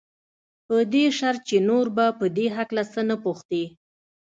په 0.67 0.75
دې 0.93 1.05
شرط 1.17 1.41
چې 1.49 1.57
نور 1.69 1.85
به 1.95 2.05
په 2.19 2.25
دې 2.37 2.47
هکله 2.57 2.83
څه 2.93 3.01
نه 3.09 3.15
پوښتې. 3.23 3.63